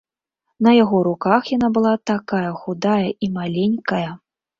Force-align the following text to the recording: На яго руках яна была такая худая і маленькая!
На 0.67 0.71
яго 0.83 1.01
руках 1.07 1.51
яна 1.55 1.69
была 1.75 1.91
такая 2.11 2.49
худая 2.63 3.09
і 3.27 3.31
маленькая! 3.37 4.01